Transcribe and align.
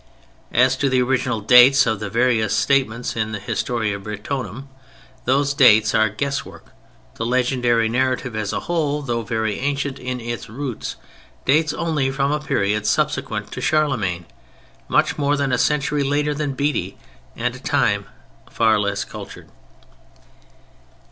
As 0.51 0.75
to 0.77 0.89
the 0.89 0.99
original 0.99 1.41
dates 1.41 1.85
of 1.85 1.99
the 1.99 2.09
various 2.09 2.55
statements 2.55 3.15
in 3.15 3.33
the 3.33 3.39
Historia 3.39 3.99
Brittonum, 3.99 4.67
those 5.25 5.53
dates 5.53 5.93
are 5.93 6.09
guesswork. 6.09 6.65
The 7.17 7.23
legendary 7.27 7.87
narrative 7.87 8.35
as 8.35 8.51
a 8.51 8.61
whole, 8.61 9.03
though 9.03 9.21
very 9.21 9.59
ancient 9.59 9.99
in 9.99 10.19
its 10.19 10.49
roots, 10.49 10.95
dates 11.45 11.71
only 11.71 12.09
from 12.09 12.31
a 12.31 12.39
period 12.39 12.87
subsequent 12.87 13.51
to 13.51 13.61
Charlemagne, 13.61 14.25
much 14.87 15.19
more 15.19 15.37
than 15.37 15.51
a 15.51 15.59
century 15.59 16.03
later 16.03 16.33
than 16.33 16.53
Bede 16.55 16.97
and 17.35 17.55
a 17.55 17.59
time 17.59 18.07
far 18.49 18.79
less 18.79 19.03
cultured. 19.03 19.49